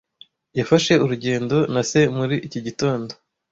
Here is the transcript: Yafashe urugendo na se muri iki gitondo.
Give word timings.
Yafashe 0.57 0.93
urugendo 1.03 1.57
na 1.73 1.81
se 1.89 1.99
muri 2.17 2.35
iki 2.47 2.59
gitondo. 2.65 3.11